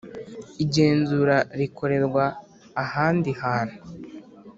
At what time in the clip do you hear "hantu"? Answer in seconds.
3.41-3.77